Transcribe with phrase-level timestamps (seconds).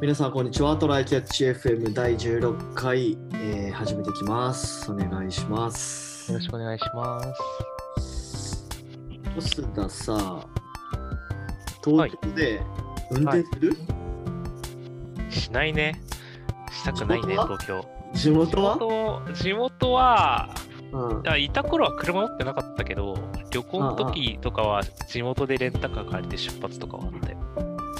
[0.00, 0.76] 皆さん、こんにちは。
[0.78, 4.90] トライキャッチ FM 第16回、えー始めていきます。
[4.90, 6.32] お願いします。
[6.32, 7.20] よろしくお願いしま
[7.98, 8.66] す。
[9.34, 10.46] ポスダさ、
[11.84, 12.62] 東京で
[13.10, 13.76] 運転する、
[15.28, 16.00] しないね。
[16.72, 17.84] したくないね、東京。
[18.14, 19.22] 地元は？
[19.34, 20.54] 地元は、
[20.92, 23.18] うんいた頃は車持ってなかったけど、
[23.50, 27.38] 旅行の時とかは地元でレンタカー借りて出発とかはあったよ。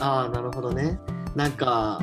[0.01, 0.99] ああ、なるほどね。
[1.35, 2.01] なんか、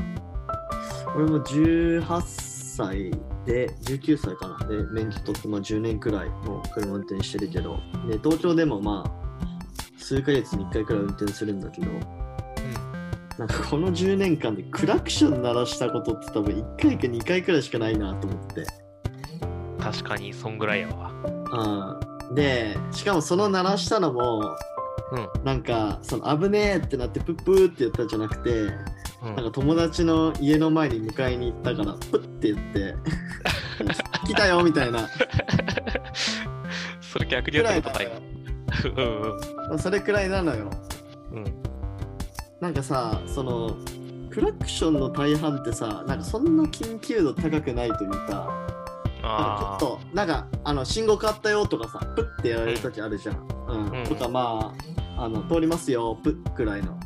[1.16, 3.12] 俺も18歳
[3.46, 4.68] で、19歳かな。
[4.68, 11.88] で、免許取って、まあ、10年くらいもう車運転してるけど、で、東京でもまあ、数ヶ月に1回くらい運転するんだけど、
[13.38, 18.66] なんかこの10年間でクラクション鳴らしたことって多分1回か2回くらいしかないなと思って。
[19.80, 21.12] 確かに、そんぐらいやわ。
[22.30, 24.56] うん、で、しかもその鳴らしたのも、
[25.12, 25.44] うん。
[25.44, 28.72] なんか、その危ねえってなってプップーってやったんじゃなくて、
[29.24, 32.96] うんなんか友達の家の前に迎えに行ったから、プッて言って、
[34.28, 35.10] 来たよみたいな。
[37.02, 38.12] それ逆にやったことないわ。
[39.72, 40.70] うんそれくらいなのよ。
[41.32, 41.38] うん。
[41.40, 41.46] うん。
[42.60, 43.76] なんかさ、その、
[44.30, 48.68] クラクションの大半ってさ、なんかそんな緊急度高くないというか、
[49.24, 53.48] あちょっと、なんか、あの、信号変わったよとかさ、プッてやられるときあるじゃん。
[53.68, 54.00] うん。
[54.00, 54.74] うんとか、ま
[55.18, 56.97] あ、あの、通りますよ、プッくらいのあ。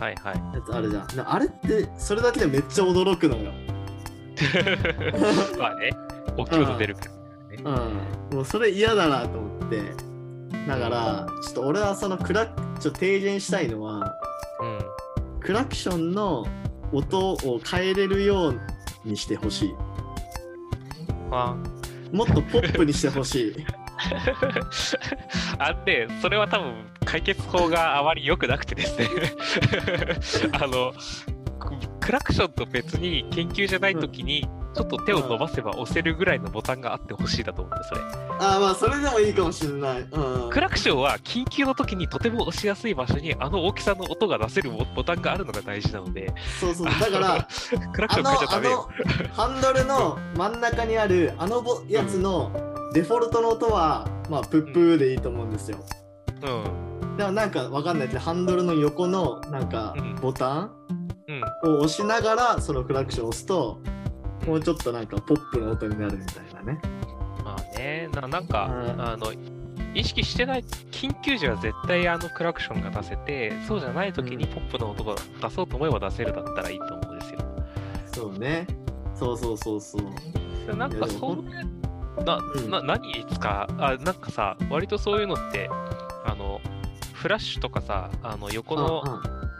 [0.00, 0.54] はいはい。
[0.54, 1.16] やつあるじゃん。
[1.16, 3.52] なあれって、それだけでめっちゃ驚くのよ。
[5.58, 5.90] まあね、
[6.36, 7.10] 大きい音出るから
[7.56, 7.62] ね。
[8.30, 8.36] うん。
[8.36, 9.82] もうそれ嫌だなと思って。
[10.66, 14.14] だから、ちょっと俺はそのクラちょっと提言したいのは、
[14.60, 14.78] うん。
[15.40, 16.46] クラクションの
[16.92, 18.60] 音を変えれるよう
[19.04, 19.74] にしてほしい。
[21.30, 21.56] あ
[22.12, 23.66] もっとポップにしてほしい。
[25.58, 29.08] あで、それは多分解決法があまり良くなくてですね
[30.60, 30.92] あの、
[31.58, 38.00] ククラクションと別に研究じゃないときに、ちょっと手を伸ばせば押せるぐらいのボタンがあってほしいだと思うんです、それ。
[38.40, 40.00] ああ、まあそれでもいいかもしれない。
[40.02, 40.50] うん。
[40.50, 46.86] クラクションは緊急の時にとても押しやすい場所にあの大きさの音が出せるボボタンがあるのが大事なので、そうそう。
[46.86, 47.48] だから、
[47.92, 48.88] クラクションあの、あ変えちゃダメよ。
[49.28, 52.52] の、ハンドルの真ん中にある、あのぼやつの
[52.92, 55.78] デフォルトの音は、まあ、プップーでいいと思うんですよ。
[56.42, 57.16] うん。
[57.16, 60.70] でもなんかわかんないけど、ハンドルの横の、なんかうん、ボタン
[61.64, 61.72] うん。
[61.74, 63.80] を押しながら、そのクラクションを押すと、
[64.46, 66.80] もうちょっとなんかポップな音になるみたいなね。
[67.44, 69.32] まあね、ななんか、うんあの、
[69.94, 77.40] 意識してない、緊急時は絶対あのクラクションが出せて、そうじゃない時にポップな音が出そうと思えば出せるだったらいいと思うんですよ。
[78.06, 78.66] そうね。
[79.14, 80.02] そうそうそうそう。
[80.66, 81.77] でなんかそういう、
[82.24, 85.68] な、うんな、何に使うあ、なんかさ、割とそういうのって、
[86.24, 86.60] あの、
[87.12, 89.02] フラッシュとかさ、あの横の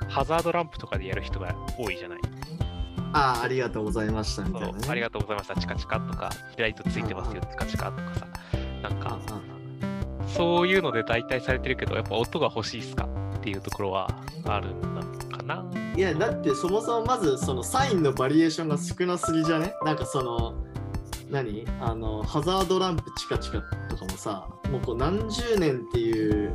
[0.09, 2.19] ハザードランプとかでやる人が多いじゃない？
[3.13, 4.89] ああ、ありがとうございましたみたいなね。
[4.89, 8.27] ありがとうございました、チカチカとか、ライトついてますよ、チカチカとかさ。
[8.83, 9.19] なんか、
[10.27, 13.09] そういうので代替されてるけど、やっぱ音が欲しいっすか？
[13.39, 14.09] っていうところは
[14.45, 15.03] あるの
[15.37, 15.65] かな？
[15.97, 19.75] いや、だってそもそもまずそのサインのバリエーションが少なすぎじゃね？
[19.85, 20.55] なんかその、
[21.31, 21.65] 何？
[21.81, 26.53] あの、ハザードランプチカチカとかもさ、もうこう何十年っていう、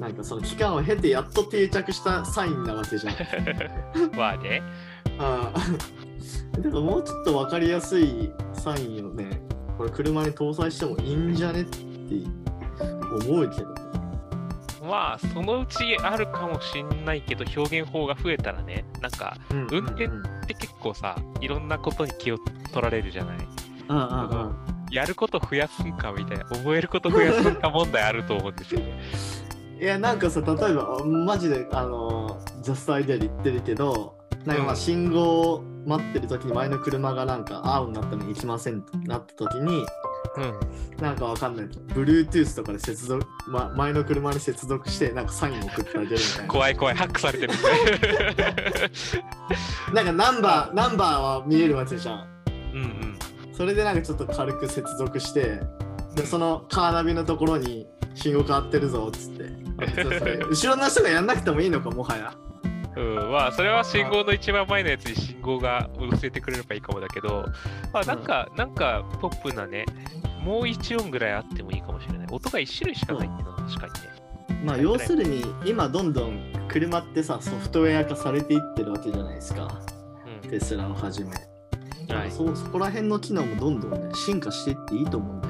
[0.00, 3.14] なんかその期間を経てやっと定着したサインなわけじゃん。
[4.16, 4.62] まあね。
[5.18, 5.58] ああ。
[6.60, 9.40] だからもうちょっと分かりやすいサインをね、
[9.76, 11.78] これ車に搭載してもいいんじゃねって
[13.28, 13.80] 思うけどね。
[14.82, 20.10] まあ、そのうちあるかもしんないけど、表現法が増えたらね、なんか、うん運転っ
[20.46, 22.38] て結構さ、いろんなことに気を
[22.72, 23.36] 取られるじゃない？
[23.90, 24.56] うんうんうん
[24.90, 29.00] やること増やすんかみたいな、覚えること増やすんか問題あると思うんですよね。
[29.80, 39.86] いやなんかさ例えばマジであのジャストアイデアで言ってるけどなんかまあうん信号を待ってる時に前の車がなんか青になったのに行きませんってなった時に
[40.36, 40.60] うん。
[41.02, 47.52] なんかわかんない Bluetooth とかで接続、ま、前の車に接続してなんかサインを送ってあげるみたいな怖い怖い、ハックされてる。
[49.94, 52.26] なんかナンバーナンバーは見えるわけじゃん
[52.74, 53.18] うんうん。
[53.60, 55.60] それでなんかちょっと軽く接続して
[56.14, 59.50] でそのカーナビのところに信号変わってるぞっつって。
[60.48, 62.32] 後ろの人がやんなくてもいいのかもはや。
[62.96, 67.44] うん、まあ、それは信号の一番前のやつに信号が教えてくれればいいかもだけど、
[67.92, 69.84] まあ、なんか、なんか、ポップなね、
[70.42, 72.26] もう一音ぐらいあってもいいかもしれない。
[72.30, 74.62] 音が一種類しかないっていうのは確かにね。
[74.64, 79.80] まあ要するに今どんどん車ってさソフトウェア化されていってるわけじゃないですか。
[80.42, 80.50] うん。
[80.50, 81.30] テスラをはじめ、
[82.14, 82.30] はい。
[82.30, 85.49] そそこら辺の機能もどんどんね進化していっていいと思うんだよ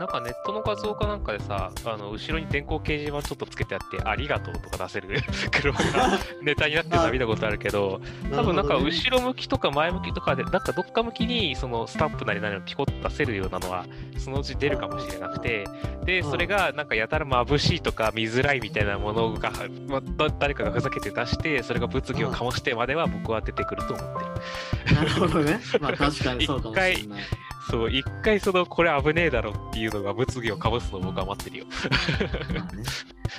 [0.00, 5.20] なんかネットの画像かなんかでさ、あの後ろに電光掲示板ちょっとつけてあって、ありがとうとか出せる
[5.52, 8.00] 車がネタになってるの見たことあるけど、
[8.34, 13.84] 多分なんか後ろ向きとか前向きとかで、なんかどっか向きにそのスタンプなり何をピコッと出せるようなのは、
[14.16, 15.66] そのうち出るかもしれなくて、
[16.06, 19.52] で、うんそれがなんかやたら眩しいとか見づらいみたいなものが、
[19.86, 24.94] まだ誰かがふざけて出して、それが物議を醸してまでは僕は出てくると思ってる。
[24.94, 25.60] なるほどね。
[25.78, 27.22] まあ確かにそうかもしれない。
[27.68, 31.66] そう、一回その、これ危ねえだろっていうのが物議を醸すのを僕は待ってるよ。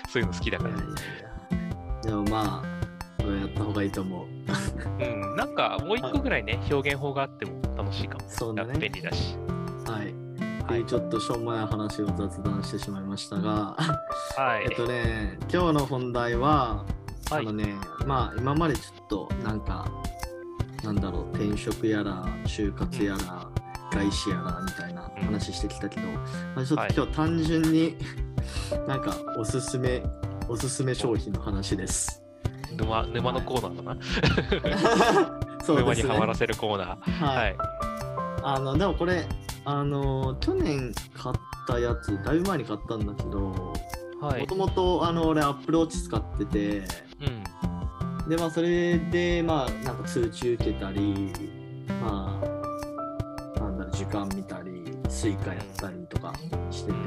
[0.10, 0.82] そういうの好きだからいやい。
[0.84, 2.02] や。
[2.04, 2.82] でもまあ、
[3.24, 4.28] やった方がいいと思う。
[4.28, 8.24] うん、なんかもう一個ぐらいね、表現法があっても楽しいかも。
[8.28, 9.36] そうだね便利だし。
[9.88, 10.06] はい。
[10.06, 10.22] はい
[10.72, 13.76] でちょっとしょうもない話を雑談してしまいましたが、
[14.38, 14.68] はい。
[14.70, 16.86] えっとね、今日の本題は、
[17.30, 17.76] はいあのね、
[18.06, 19.92] まあ今までちょっとなんか、
[20.84, 23.51] なんだろう、転職やら、就活やら、
[23.92, 26.08] 外資やらみたいな話してきたけど、
[26.56, 27.96] まあ、ちょっと今日単純に、
[28.88, 30.04] なんかおすすめ、
[30.48, 32.24] おすすめ商品の話です。
[32.76, 35.42] 沼沼のコーナーだな。
[35.64, 35.96] そうね。
[35.96, 37.26] にはまらせるコーナー。
[37.26, 37.40] は。
[37.40, 37.56] はいい。
[38.44, 39.28] あの、でもこれ、
[39.66, 41.36] あの、去年買っ
[41.68, 43.74] たやつ、だいぶ前に買ったんだけど、
[44.22, 44.56] はいもと。
[44.56, 46.84] もとあの俺アップルウォッチ使ってて、
[47.20, 48.30] うん。
[48.30, 51.34] でまあそれでまあなんか通知受けたり、
[52.02, 52.51] まあ
[54.02, 56.34] 時間見たり、 Suica やったりとか
[56.72, 56.98] してて、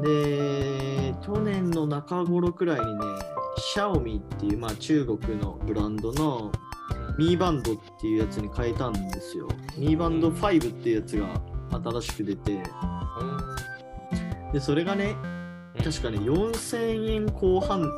[0.00, 3.00] で去年の中頃くらいにね、
[3.56, 6.52] Xiaomi っていうまあ中国のブランドの
[7.18, 9.48] Mi Band っていうやつに変えたんですよ。
[9.76, 11.26] Mi Band 5っていうやつが
[11.82, 12.62] 新しく出て、
[14.52, 15.16] でそれがね、
[15.82, 17.90] 確かね4000円後半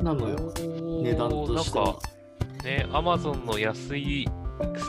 [0.00, 0.54] なのよ。
[1.02, 2.00] 値段としてはなんか。
[2.64, 4.26] ね、アマゾンの安い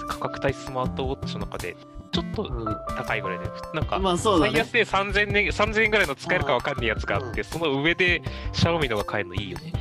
[0.07, 1.75] 価格帯スマートウォッチの中で、
[2.11, 4.51] ちょっとう高いぐらいで、なんかん、、まあそうだね。
[4.51, 8.21] 最安で3000円 ,3000 円ぐらいの使えるかわかんないやつがあって、うんその上で
[8.53, 9.73] シャオミのが買えるのいいよね。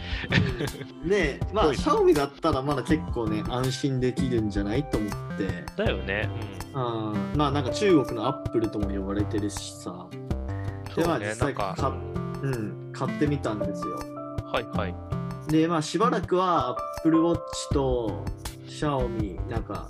[1.04, 6.28] で、 まあ、シャオミだったらまだ結構ね、安心できるんじゃないと思って、だよね。
[6.74, 10.94] うん、まあなんか中国のアップルとも呼ばれてるしさ、うん。
[10.94, 11.88] でまあ実際なんか、か
[12.42, 13.98] うん、買ってみたんですよ。
[14.52, 14.94] はいはい。
[15.48, 18.24] で、まあしばらくはアップルウォッチと
[18.66, 19.88] シャオミ、なんか、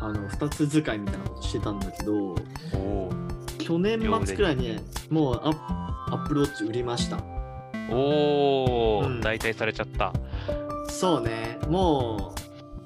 [0.00, 2.34] あの、二つ使いみたいなことしてたんだけど。
[3.58, 4.80] 去年末くらいにね、
[5.10, 7.18] もうアップルウォッチ売りました。
[7.90, 9.20] おお、うん。
[9.20, 10.12] 代替されちゃった。
[10.88, 12.32] そうね、も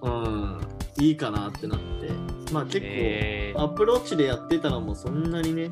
[0.01, 0.61] う、うん、
[0.99, 2.11] いいかなってなって、
[2.53, 3.61] まあ結構、えー。
[3.61, 5.71] アップルウォッチでやってたのもそんなにね、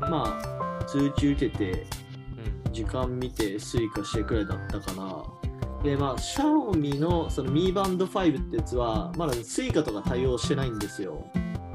[0.00, 0.40] ま
[0.80, 1.86] あ、通知受けて、
[2.66, 2.72] うん。
[2.72, 5.51] 時間見て、 Suica してくらいだったから、
[5.82, 11.24] で、まあ、 Xiaomi のその Mi Band 5ってやつは、まだ Suica とか対応してないんですよ。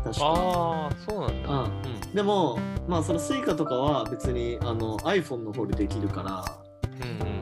[0.04, 0.26] 確か。
[0.26, 1.50] ああ、そうなんだ。
[1.50, 1.68] うんう
[2.12, 2.14] ん。
[2.14, 6.46] でも、まあ、その Suica とかは別にあの iPhone の方でできるから、
[7.02, 7.38] うんうん。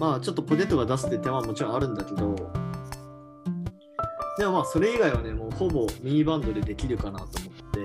[0.00, 2.34] まあちょっとポケットから出すって手間はもちろんあるんだけど、
[4.38, 7.30] でもまあそれ以外はね、もうほぼ Mi Band でできるかなと思っ
[7.72, 7.80] て、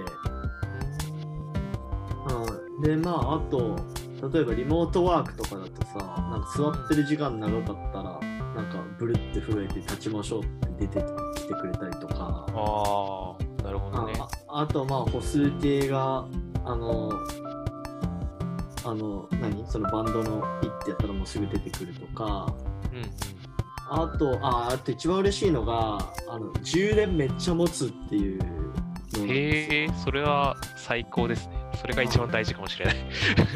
[2.78, 3.76] うん、でまああと、
[4.32, 6.13] 例えばリモートワークとかだとさ、
[6.46, 8.20] か座ってる時間長かったら、
[8.56, 10.46] なんかブルって震えて立ちましょうっ
[10.78, 11.06] て出て
[11.36, 14.14] きてくれたりとか、ああ、なるほどね。
[14.48, 16.26] ああとまあ歩数計が
[16.66, 17.12] あの
[18.86, 19.66] あの何？
[19.68, 22.54] そのバンドのピッてやったらもうすぐ出てくるとか
[22.92, 23.10] うんうん。
[23.90, 25.98] あとああと一番嬉しいのが
[26.30, 31.63] あの充電めっちゃ持つっていうのなんですよへえ、それは最高ですね。
[31.80, 32.96] それが一番大事かもしれない。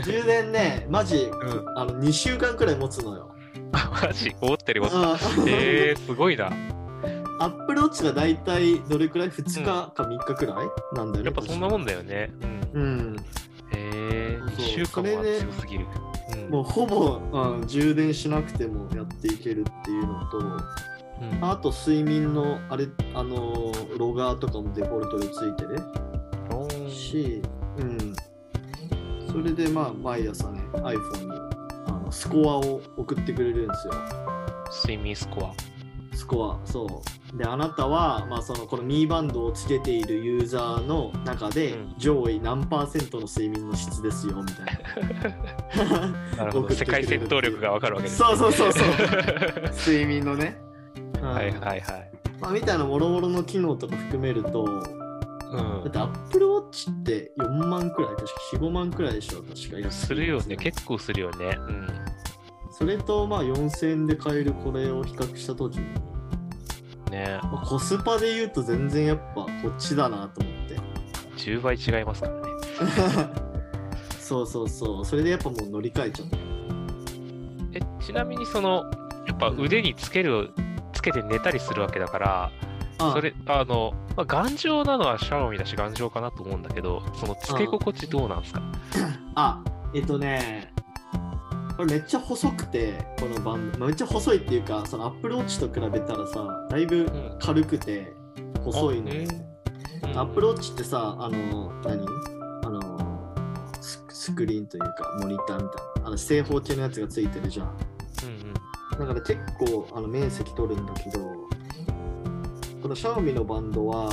[0.03, 1.31] 充電ねマジ、ん
[1.75, 3.33] あの2週間くらい持つのよ
[3.71, 4.35] あマジ？
[4.41, 4.87] 思ったよりも。
[4.91, 6.51] あへえ、すごいな。
[7.39, 10.55] アップルウォッチがだいたいどれくらい？2日か3日くらい
[10.95, 12.31] なんだよねやっぱそんなもんだよね。
[12.73, 12.81] うん。
[12.81, 13.15] うん
[13.73, 15.85] へえ、そう1週間は強すぎる。
[15.85, 16.07] うん
[16.49, 20.59] もうほぼ、うん、充電しなくてもやっていけるっていうのとうん
[21.41, 25.79] あと睡眠のあれあのーロガーとかもデフォルトでついてる
[26.89, 27.41] し、
[27.77, 28.15] うん、
[29.29, 31.31] それでまあ毎朝ね iPhone に
[31.87, 33.93] あのスコアを送ってくれるんですよ。
[34.83, 35.53] 睡眠スコア。
[36.15, 37.03] スコアそ
[37.33, 37.37] う。
[37.37, 41.93] であなたは、まあ、そのこのミーバンドをつけているユーザーの中でうん。
[41.97, 46.09] 上位何パーセントの睡眠の質ですよみたいな。
[46.37, 46.69] なるほど。
[46.73, 48.87] 世界戦闘力がわかるわけです、そうそうそうそう。
[49.85, 50.57] 睡眠のね、
[51.21, 52.11] うんはいはいはい。
[52.39, 54.83] まあ、みたいなもろもろの機能とか含めると
[55.51, 60.57] うんだって Apple Watch って4万くらい、確か4、5万くらいでしょ、確かするよね。
[60.57, 61.57] 結構するよね。
[61.57, 61.87] うん。
[62.71, 65.85] それとまあ4000円で買えるこれを比較したときに、
[67.11, 70.77] ねまあコスパで言うと全然やっぱこっちだなと思って。
[71.37, 72.41] 10倍違いますからね。
[74.19, 75.05] そうそうそう。
[75.05, 76.37] それでやっぱもう乗り換えちゃった。
[77.73, 78.83] えちなみにその
[79.25, 80.51] やっぱ腕につける
[80.93, 82.66] つけて寝たりするわけだからあ
[82.99, 88.61] それあの、まあ、頑丈なのはシャオミだし頑丈かなと思うんだけどそのつけ心地どうなんですか？
[89.35, 89.63] あ、
[89.93, 90.73] えっとね、
[91.77, 93.85] これめっちゃ細くて、このバンド。
[93.85, 97.37] めっちゃ細いっていうか、そのアップルウォッチと比べたらさ、だいぶん。
[97.39, 98.13] 軽くて、
[98.63, 99.27] 細いのね。
[100.01, 100.17] うん。
[100.17, 102.03] アップルウォッチってさ、あの、何？
[102.65, 102.81] あの
[103.79, 107.67] ス、スクリーンというか、モニターみたいな、あの正方形のやつがついてるじゃん。
[107.67, 108.53] うんうん。
[108.99, 111.19] だから結構あの面積取るんだけど、
[112.81, 114.09] このシャオミのバンドは、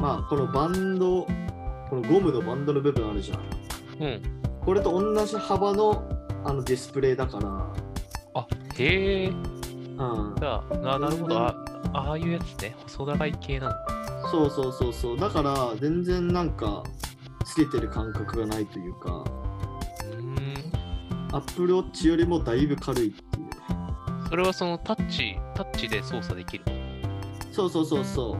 [0.00, 1.26] まあ、このバンド、
[1.88, 3.40] このゴムのバンドの部分あるじゃん。
[4.00, 4.22] うん。
[4.64, 6.02] これと同じ幅の
[6.44, 7.72] あのディスプレイだから、
[8.34, 8.46] あ
[8.76, 9.28] へえ。
[9.28, 11.38] うん、じゃあななるほど。
[11.38, 11.54] あ
[11.92, 12.74] ああいうやつね。
[12.84, 13.74] 細長い系なの
[14.30, 15.18] そうそうそうそう。
[15.18, 16.82] だから全然なんか
[17.44, 19.24] つけてる感覚がないというか、
[20.10, 21.36] うーん。
[21.36, 23.48] アップルウォッチよりもだいぶ軽いっていう。
[24.28, 26.81] それはそのタッチタッチで操作できるの？
[27.52, 28.38] そうそうそうそう。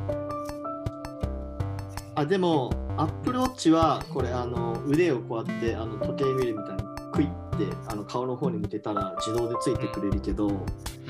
[2.14, 10.66] あ、でも、アップルウォッチは、これ、あの、腕をこうやって、あの、時計見るみたいに、クイって、あの、顔の方に向けたら自動でついてくれるけど、うん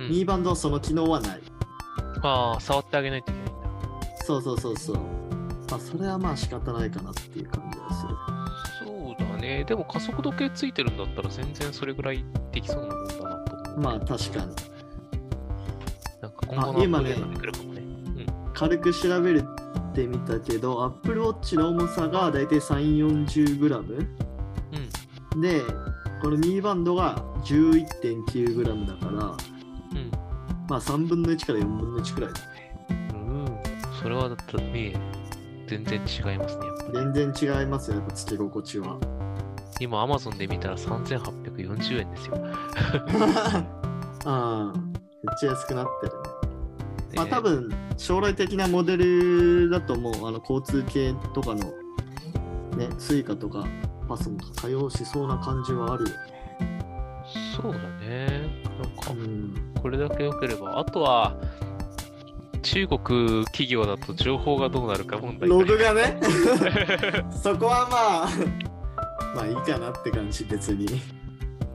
[0.09, 1.41] ミーバンドはその機能はない。
[2.23, 4.97] ああ触ってあげないといけないんだそうそうそうそう。
[5.71, 8.15] まあ、それはまあ仕方ないかなっていう感じがする。
[8.87, 9.65] そうだね。
[9.65, 13.81] でも加速度計ついてるんだったら全然それぐらいできそうなもんだなと。
[13.81, 14.57] まあ、確かに。
[16.21, 17.72] なんか今後のアップデートで来るかもね。
[18.55, 19.45] 軽く調べる
[19.93, 24.07] ってみたけど、アップルウォッチの重さがだいたい3、40g
[25.35, 25.41] うん。
[25.41, 25.63] で、
[26.21, 30.11] このミーバンドが 11.9g だから、うん。
[30.69, 32.87] まあ3分の1から4分の1くらいだね。
[33.11, 33.45] うん。
[33.45, 33.59] うん。
[34.01, 34.95] それはだったらね、
[35.67, 36.67] 全然違いますね。
[36.93, 38.99] 全然違いますよ、やっぱつけ心地は。
[39.81, 42.37] 今 Amazon で見たら3840円ですよ。
[44.25, 46.32] ああ、めっちゃ安くなってるね。
[47.15, 51.73] まあね多分将来的なモデルだともうあの交通系とかの
[52.77, 53.67] ね、 Suica とか
[54.09, 56.17] PASMO 対応しそうな感じはあるよね。
[57.57, 58.27] そうだね。
[58.81, 59.73] なんかう、ん。
[59.81, 61.37] これだけ良ければ、あとは、
[62.63, 66.21] 中国企業だと情報がどうなるか問題ログがね、
[67.31, 68.29] そこはまあ、
[69.35, 70.87] まあいいかなって感じ、別に。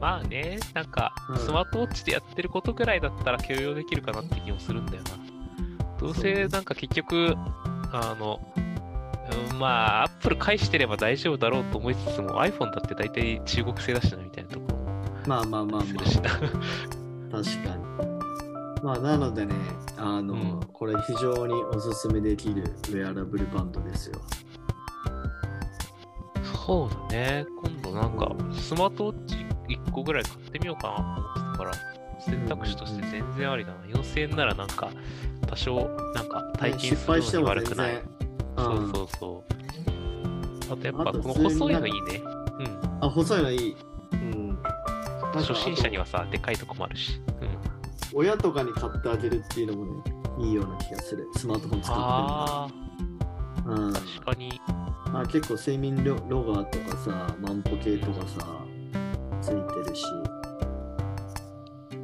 [0.00, 5.27] まあね、なんかうん、スマートウォッチでやってることぐらいだったら許容できるかなって気もするんだよな。
[5.98, 7.34] どうせなんか結局、
[7.92, 8.40] あの、
[9.52, 14.88] うんまあ、アップル返してれば大丈夫だろうと思いつつも、iPhone だって大体中国製だしなみたいなところも
[15.26, 15.80] まあまあまあま。
[15.80, 18.82] あ、確かに。
[18.82, 19.54] まあなのでね、
[19.96, 24.20] あの、うんこれ非常におすすめできるウェアラブルバンドですよ。
[26.66, 27.46] そうだね。
[27.82, 29.36] 今度なんか、スマートウォッチ
[29.68, 33.78] 1個ぐらい買ってみようかなと思ってたから、選択肢として全然ありだな。
[33.86, 34.90] 4000円ならなんか、
[35.46, 37.92] 多少、なんか体験失するのに敗しても全悪くない。
[37.92, 38.02] 然。
[38.56, 40.72] そううんそうそう。
[40.72, 42.22] あとやっぱこの細いのいいね。
[42.58, 43.04] うん。
[43.04, 43.76] あ、細いのいい。
[44.12, 44.58] うん。
[45.34, 47.20] 初心者にあはさ、でかいとこもあるし。
[47.40, 47.48] うん。
[48.10, 50.02] と親とかに買ってあげるっていうのもね、
[50.38, 51.26] いいような気がする。
[51.36, 53.86] スマートフォン使ってあるの。
[53.86, 54.60] うんあ、確かに。
[55.14, 58.62] あ結構睡眠ロロガーとかさ、万歩計とかさ、
[59.40, 60.04] ついてるし。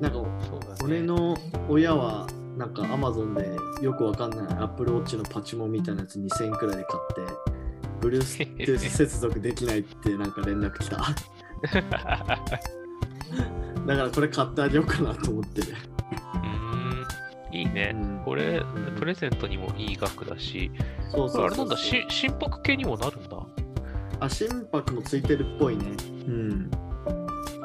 [0.01, 0.19] なんか。
[0.85, 1.37] 俺の
[1.69, 2.27] 親は、
[2.59, 10.97] なんか Amazon でよくわかんない Apple Watch のパチモンみたいなやつ2000円くらいで買って、Bluetooth 接続できないってなんか連絡来た。
[13.87, 15.69] だからこれ買ってあげようかなと思ってる。
[17.53, 17.93] いいね。
[17.95, 20.71] うんこれ、んプレゼントにもいい額だし、
[21.11, 23.37] そうそうあれなんだ、し心拍計にもなるんだ。
[24.21, 25.85] あ、心拍もついてるっぽいね。
[26.27, 26.71] うん。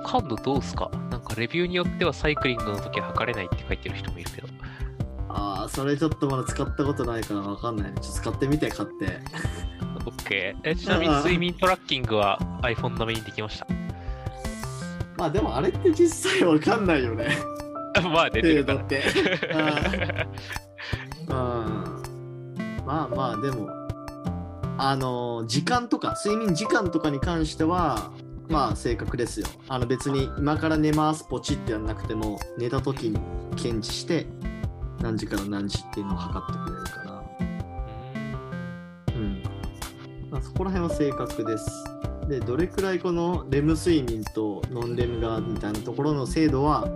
[0.05, 0.91] 感度どうすか？
[1.35, 4.47] レビューによってはサイクリングの時は測れないって書いてる人もいるけど。
[5.29, 7.97] ああ、それちょっとまだ使ったことないからわかんないね。
[8.01, 9.19] ちょっと使ってみて、買って。
[10.05, 10.55] OK。
[10.63, 13.67] えちなみに睡眠トラッキングは iPhone 並みにできました？
[15.17, 17.27] まあでもあれって実際わかんないよね。
[18.03, 18.77] まあ出てるから。
[18.79, 19.03] だって。
[21.27, 21.35] うん。
[22.85, 23.69] まあまあ、でも、
[24.77, 28.09] あの、時間とか、睡眠時間とかに関しては、
[28.49, 29.47] まあ正確ですよ。
[29.67, 33.19] あの別に今から寝ますポチってやんなくても、寝た時に
[33.55, 34.25] 検知して、
[35.01, 36.99] 何時から何時っていうのを測ってくれるか
[39.07, 39.15] ら。
[39.15, 39.43] うん。
[40.31, 41.69] まあそこら辺は正確です。
[42.27, 46.87] で、どれくらいこのレム睡眠とノンレムがみたいなところの精度は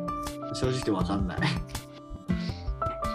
[0.54, 1.38] 正直わかんない。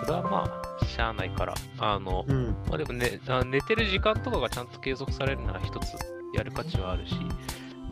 [0.05, 0.45] それはま
[0.81, 1.55] あ、しゃあないから。
[1.79, 2.57] あの、うん。
[2.69, 5.97] まあでもね、あ寝てる時間とかがちゃんと継続されるなら一つ
[6.35, 7.15] やる価値はあるし、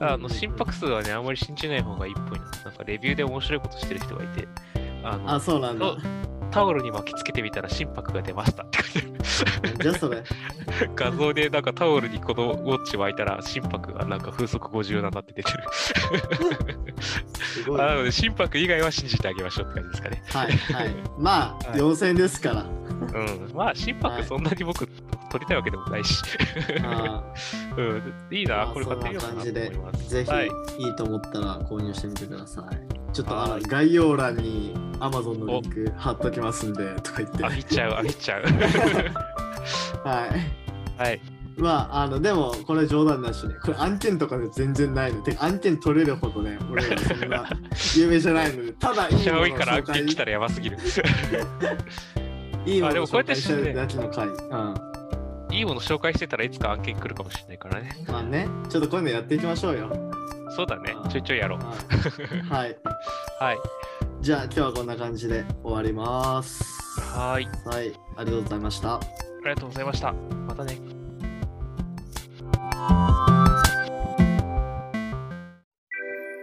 [0.01, 2.45] あの心拍数はね、あんまり信じない方がいいっぽいな。
[2.65, 4.49] なんかレビューで面白いことしてる人がいて、
[5.03, 6.27] あのあ、そうなんだそ。
[6.51, 10.19] タオルに巻きつけてみたら心拍が出ましたって書いてじゃあそれ。
[10.19, 10.21] あ
[10.81, 10.91] る。
[10.95, 15.65] 画像でなんかタオルにこのウォッチ巻いたら心拍がなんか風速57って出てる。
[17.41, 17.79] すごい。
[17.79, 20.23] はあなので心拍以外は信じてあげましょうって感じですかね。
[20.51, 20.95] いはい。
[21.19, 22.63] まあ、はい4000円ですから。
[22.63, 23.51] うん。
[23.55, 24.89] まあ心拍そんなに僕
[25.31, 26.23] 取りたいわけでもないし。
[26.85, 27.23] あ
[27.77, 28.15] うん。
[28.31, 30.11] いいな、これ買ってみようかなと感じで思います。
[30.11, 32.97] ぜひはいいいと思ったら購入してみてください。
[33.13, 37.45] ちょっとあ概要欄に Amazon のリンク貼っときますんでとか言って。
[37.45, 38.43] あげちゃう、 あげちゃう。
[40.07, 41.03] はい。
[41.03, 41.21] はい。
[41.57, 43.55] まあ、あの、でも、これ冗談なしね。
[43.63, 47.49] これ案件とかで全然ないので、案件取れるほどね、俺らそんな
[47.97, 50.77] 有名じゃないので、ただいいものをから案件来たらやばすぎる。
[52.67, 54.27] いいものをあでもこうやって紹介してるだけの回。
[54.27, 54.96] うん。
[55.57, 57.91] いいもの紹介してたらいつか案件来るかもしれないからね。
[58.07, 59.91] まあね、ちょっとこういうのやっていきましょうよ。
[60.55, 61.09] そうだねあ。
[61.09, 61.61] ちょいちょいやろう。
[61.61, 62.77] はい。
[63.41, 63.59] はい。
[64.21, 66.63] じゃあ今日はこんな感じで終わります。
[67.01, 67.47] はーい。
[67.65, 67.93] はい。
[68.17, 68.97] ありがとうございました。
[68.97, 69.01] あ
[69.45, 70.13] りがとうございました。
[70.13, 70.79] またね。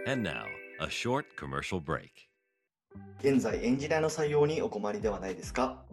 [0.06, 0.44] And now,
[0.80, 2.10] a short commercial break.
[3.20, 5.84] 現在エンジニアの採用にお困りではないですか？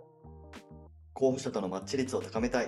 [1.13, 2.67] 候補者とのマッチ率を高めたい、